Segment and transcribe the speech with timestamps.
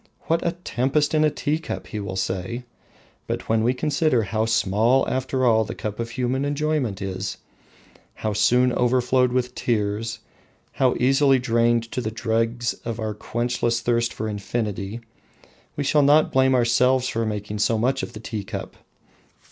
[0.21, 1.85] What a tempest in a tea cup!
[1.85, 2.63] he will say.
[3.27, 7.37] But when we consider how small after all the cup of human enjoyment is,
[8.15, 10.17] how soon overflowed with tears,
[10.71, 15.01] how easily drained to the dregs in our quenchless thirst for infinity,
[15.75, 18.77] we shall not blame ourselves for making so much of the tea cup.